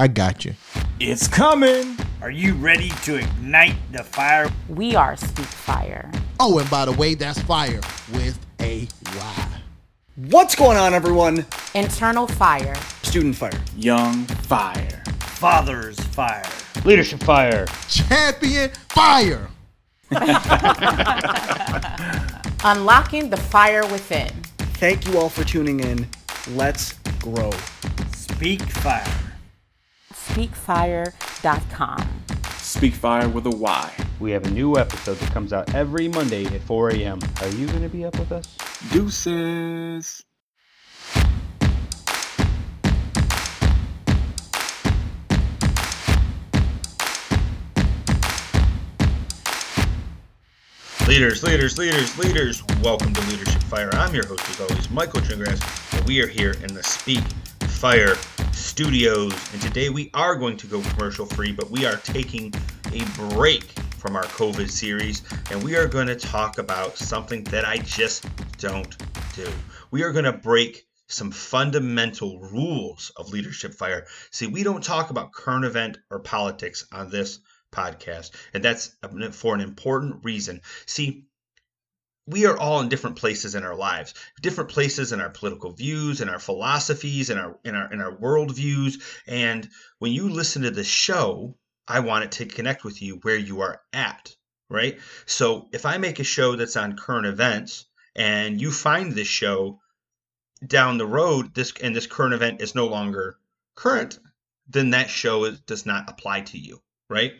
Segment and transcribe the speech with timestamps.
[0.00, 0.54] I got you.
[0.98, 1.94] It's coming.
[2.22, 4.50] Are you ready to ignite the fire?
[4.70, 6.10] We are Speak Fire.
[6.40, 7.82] Oh, and by the way, that's fire
[8.14, 9.46] with a Y.
[10.16, 11.44] What's going on, everyone?
[11.74, 12.76] Internal Fire.
[13.02, 13.52] Student Fire.
[13.76, 15.02] Young fire.
[15.18, 16.48] Father's fire.
[16.86, 17.66] Leadership Fire.
[17.86, 19.50] Champion fire.
[22.64, 24.30] Unlocking the fire within.
[24.78, 26.08] Thank you all for tuning in.
[26.52, 27.50] Let's grow.
[28.14, 29.19] Speak fire.
[30.30, 32.22] SpeakFire.com.
[32.58, 33.92] Speak Fire with a Y.
[34.20, 37.18] We have a new episode that comes out every Monday at 4 a.m.
[37.40, 38.56] Are you going to be up with us?
[38.92, 40.22] Deuces.
[51.08, 53.90] Leaders, leaders, leaders, leaders, welcome to Leadership Fire.
[53.94, 57.24] I'm your host, as always, Michael Chingrass, and we are here in the Speak
[57.62, 58.14] Fire
[58.60, 59.32] studios.
[59.52, 62.52] And today we are going to go commercial free, but we are taking
[62.92, 63.64] a break
[63.98, 68.26] from our COVID series, and we are going to talk about something that I just
[68.58, 68.96] don't
[69.34, 69.48] do.
[69.90, 74.06] We are going to break some fundamental rules of Leadership Fire.
[74.30, 77.40] See, we don't talk about current event or politics on this
[77.72, 78.30] podcast.
[78.54, 78.96] And that's
[79.32, 80.60] for an important reason.
[80.86, 81.26] See,
[82.30, 86.20] we are all in different places in our lives, different places in our political views,
[86.20, 89.02] in our philosophies, in our in our in our worldviews.
[89.26, 91.56] And when you listen to the show,
[91.88, 94.34] I want it to connect with you where you are at,
[94.68, 94.98] right?
[95.26, 99.80] So if I make a show that's on current events and you find this show
[100.64, 103.38] down the road, this and this current event is no longer
[103.74, 104.18] current,
[104.68, 107.32] then that show is, does not apply to you right?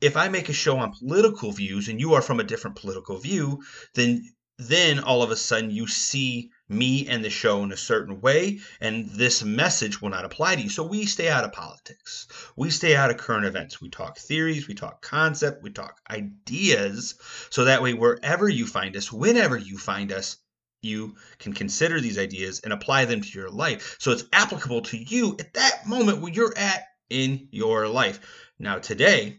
[0.00, 3.18] If I make a show on political views and you are from a different political
[3.18, 3.62] view,
[3.94, 8.22] then then all of a sudden you see me and the show in a certain
[8.22, 10.70] way and this message will not apply to you.
[10.70, 12.26] So we stay out of politics.
[12.56, 13.82] We stay out of current events.
[13.82, 17.16] We talk theories, we talk concept, we talk ideas
[17.50, 20.38] so that way wherever you find us, whenever you find us,
[20.82, 23.96] you can consider these ideas and apply them to your life.
[23.98, 28.20] So it's applicable to you at that moment where you're at in your life.
[28.58, 29.38] Now, today,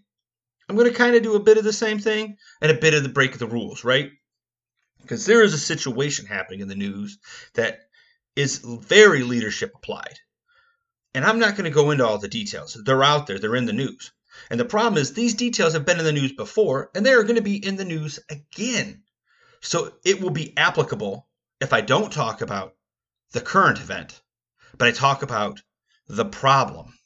[0.70, 2.94] I'm going to kind of do a bit of the same thing and a bit
[2.94, 4.12] of the break of the rules, right?
[5.02, 7.20] Because there is a situation happening in the news
[7.54, 7.80] that
[8.36, 10.20] is very leadership applied.
[11.14, 12.74] And I'm not going to go into all the details.
[12.74, 14.12] They're out there, they're in the news.
[14.50, 17.38] And the problem is, these details have been in the news before, and they're going
[17.38, 19.04] to be in the news again.
[19.62, 21.28] So it will be applicable
[21.60, 22.76] if I don't talk about
[23.32, 24.22] the current event,
[24.78, 25.62] but I talk about
[26.08, 26.97] the problem.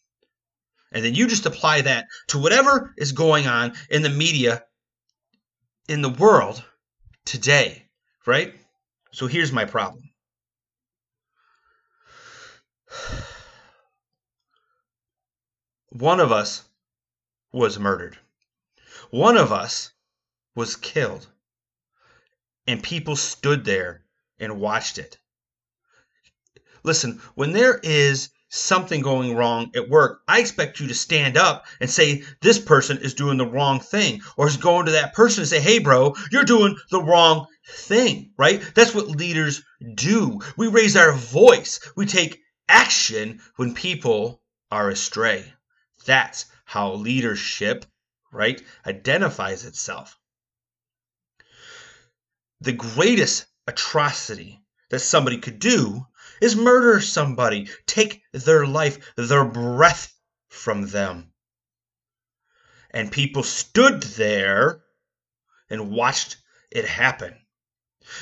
[0.92, 4.64] And then you just apply that to whatever is going on in the media
[5.88, 6.64] in the world
[7.26, 7.86] today,
[8.26, 8.54] right?
[9.12, 10.10] So here's my problem.
[15.90, 16.64] One of us
[17.52, 18.18] was murdered.
[19.10, 19.92] One of us
[20.56, 21.28] was killed.
[22.68, 24.06] And people stood there
[24.40, 25.18] and watched it.
[26.84, 31.66] Listen, when there is something going wrong at work, I expect you to stand up
[31.80, 34.22] and say, This person is doing the wrong thing.
[34.38, 38.34] Or is going to that person and say, Hey, bro, you're doing the wrong thing,
[38.38, 38.62] right?
[38.76, 39.64] That's what leaders
[39.96, 40.40] do.
[40.58, 45.54] We raise our voice, we take action when people are astray.
[46.06, 47.86] That's how leadership,
[48.32, 50.18] right, identifies itself.
[52.62, 54.61] The greatest atrocity
[54.92, 56.06] that somebody could do
[56.42, 60.14] is murder somebody, take their life, their breath
[60.50, 61.32] from them.
[62.92, 64.82] And people stood there
[65.70, 66.38] and watched
[66.70, 67.36] it happen.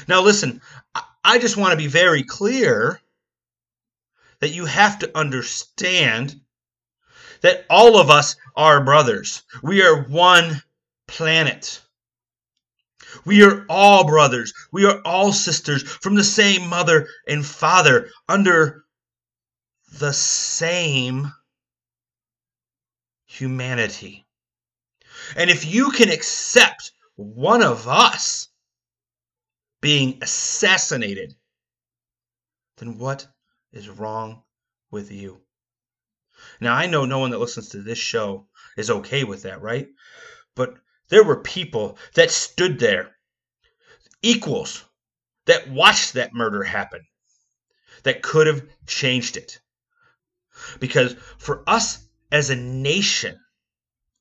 [0.07, 0.62] Now, listen,
[1.24, 3.01] I just want to be very clear
[4.40, 6.40] that you have to understand
[7.41, 9.41] that all of us are brothers.
[9.63, 10.62] We are one
[11.07, 11.81] planet.
[13.25, 14.53] We are all brothers.
[14.72, 18.86] We are all sisters from the same mother and father under
[19.94, 21.31] the same
[23.25, 24.25] humanity.
[25.36, 28.48] And if you can accept one of us
[29.81, 31.36] being assassinated,
[32.78, 33.28] then what
[33.72, 34.44] is wrong
[34.92, 35.42] with you?
[36.62, 38.48] Now, I know no one that listens to this show
[38.78, 39.89] is okay with that, right?
[40.56, 40.75] But
[41.09, 43.15] there were people that stood there,
[44.21, 44.85] equals,
[45.45, 47.01] that watched that murder happen,
[48.03, 49.59] that could have changed it.
[50.79, 53.39] Because for us as a nation,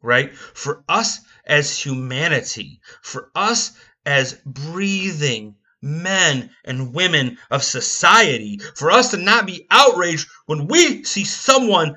[0.03, 0.35] right?
[0.35, 3.73] For us as humanity, for us
[4.07, 11.05] as breathing men and women of society, for us to not be outraged when we
[11.05, 11.95] see someone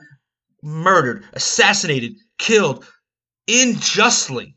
[0.62, 2.86] murdered, assassinated, killed
[3.48, 4.56] unjustly.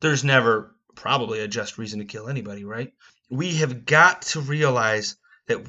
[0.00, 2.92] There's never probably a just reason to kill anybody, right?
[3.30, 5.16] We have got to realize
[5.46, 5.66] that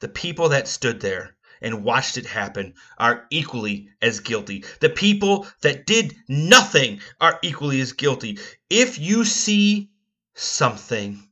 [0.00, 4.64] the people that stood there and watched it happen are equally as guilty.
[4.80, 8.38] The people that did nothing are equally as guilty.
[8.68, 9.90] If you see
[10.34, 11.28] something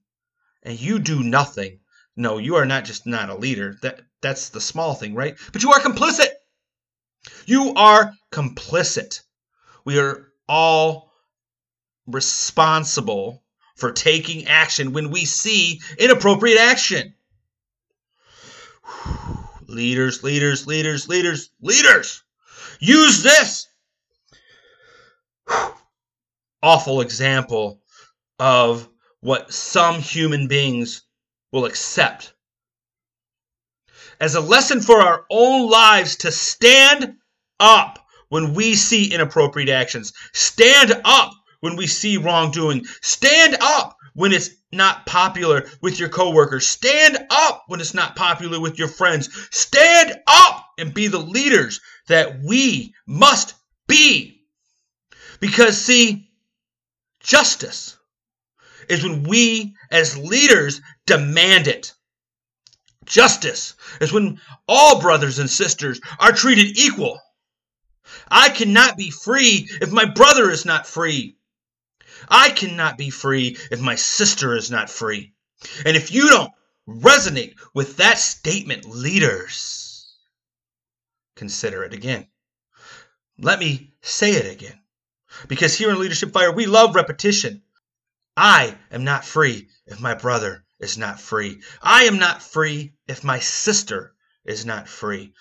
[0.62, 1.80] and you do nothing,
[2.16, 3.76] no, you are not just not a leader.
[3.82, 5.36] That that's the small thing, right?
[5.52, 6.28] But you are complicit.
[7.46, 9.20] You are complicit.
[9.84, 11.12] We are all
[12.06, 13.42] responsible
[13.76, 17.14] for taking action when we see inappropriate action.
[19.66, 22.22] Leaders, leaders, leaders, leaders, leaders.
[22.78, 23.66] Use this
[26.62, 27.80] awful example
[28.38, 28.88] of
[29.20, 31.02] what some human beings
[31.50, 32.34] will accept
[34.20, 37.16] as a lesson for our own lives to stand
[37.60, 37.98] up
[38.28, 40.12] when we see inappropriate actions.
[40.32, 41.32] Stand up
[41.64, 42.84] when we see wrongdoing.
[43.00, 46.68] Stand up when it's not popular with your coworkers.
[46.68, 49.30] Stand up when it's not popular with your friends.
[49.50, 53.54] Stand up and be the leaders that we must
[53.88, 54.42] be.
[55.40, 56.28] Because, see,
[57.20, 57.96] justice
[58.90, 61.94] is when we as leaders demand it.
[63.06, 63.72] Justice
[64.02, 64.38] is when
[64.68, 67.18] all brothers and sisters are treated equal.
[68.28, 71.38] I cannot be free if my brother is not free.
[72.28, 75.34] I cannot be free if my sister is not free.
[75.84, 76.52] And if you don't
[76.88, 80.14] resonate with that statement, leaders,
[81.36, 82.26] consider it again.
[83.38, 84.78] Let me say it again.
[85.48, 87.62] Because here in Leadership Fire, we love repetition.
[88.36, 91.62] I am not free if my brother is not free.
[91.82, 95.34] I am not free if my sister is not free.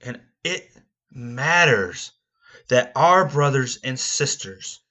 [0.00, 0.70] And it
[1.10, 2.12] matters
[2.68, 4.81] that our brothers and sisters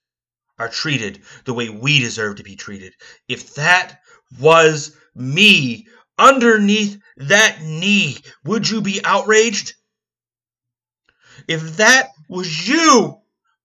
[0.61, 2.93] are treated the way we deserve to be treated.
[3.27, 3.99] If that
[4.39, 5.87] was me
[6.19, 9.73] underneath that knee, would you be outraged?
[11.47, 13.19] If that was you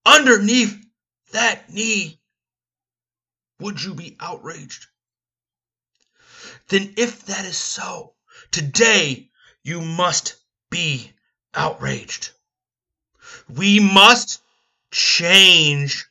[0.07, 0.75] underneath
[1.33, 2.19] that knee,
[3.61, 4.87] would you be outraged?
[6.69, 8.15] Then, if that is so,
[8.51, 9.29] today
[9.63, 10.37] you must
[10.71, 11.13] be
[11.55, 12.31] outraged.
[13.55, 14.41] We must
[14.91, 16.07] change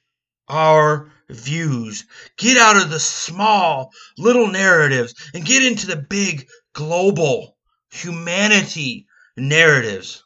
[0.48, 2.06] our views.
[2.38, 7.58] Get out of the small little narratives and get into the big global
[7.90, 9.08] humanity
[9.38, 10.24] narratives.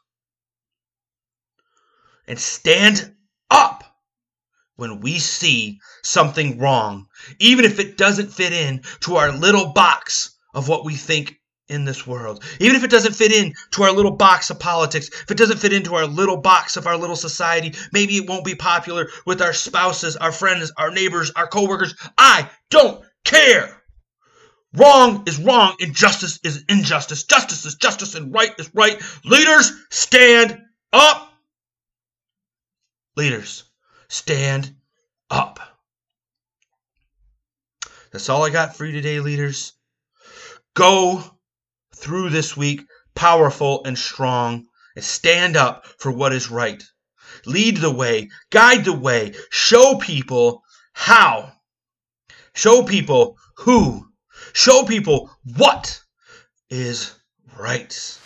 [2.28, 3.16] And stand
[3.50, 3.84] up
[4.76, 7.08] when we see something wrong,
[7.40, 11.39] even if it doesn't fit in to our little box of what we think
[11.70, 12.44] in this world.
[12.60, 15.60] Even if it doesn't fit in to our little box of politics, if it doesn't
[15.60, 19.42] fit into our little box of our little society, maybe it won't be popular with
[19.42, 21.96] our spouses, our friends, our neighbors, our coworkers.
[22.18, 23.82] I don't care.
[24.74, 27.24] Wrong is wrong, injustice is injustice.
[27.24, 29.02] Justice is justice, and right is right.
[29.26, 30.62] Leaders, stand
[30.94, 31.32] up.
[33.16, 33.64] Leaders,
[34.08, 34.76] stand
[35.32, 35.60] up.
[38.12, 39.74] That's all I got for you today, leaders.
[40.76, 41.24] Go
[42.00, 42.86] through this week
[43.16, 44.66] powerful and strong
[44.96, 46.84] and stand up for what is right.
[47.46, 51.52] Lead the way, guide the way, show people how,
[52.54, 54.08] show people who,
[54.54, 56.02] show people what
[56.70, 57.16] is
[57.58, 58.18] right.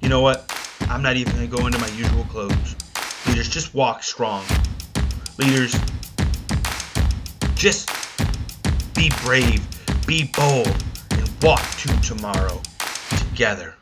[0.00, 0.48] You know what?
[0.88, 2.76] I'm not even going to go into my usual clothes.
[3.28, 4.44] Leaders, just walk strong.
[5.38, 5.74] Leaders,
[7.54, 7.88] just
[9.02, 9.60] be brave,
[10.06, 12.62] be bold, and walk to tomorrow
[13.18, 13.74] together.